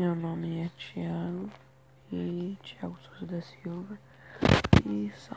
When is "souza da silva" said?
3.02-3.98